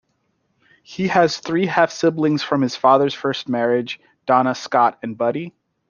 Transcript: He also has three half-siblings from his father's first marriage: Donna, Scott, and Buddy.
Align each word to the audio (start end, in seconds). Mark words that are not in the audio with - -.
He 0.81 1.03
also 1.09 1.13
has 1.13 1.37
three 1.37 1.67
half-siblings 1.67 2.41
from 2.41 2.61
his 2.63 2.75
father's 2.75 3.13
first 3.13 3.47
marriage: 3.47 3.99
Donna, 4.25 4.55
Scott, 4.55 4.97
and 5.03 5.15
Buddy. 5.15 5.53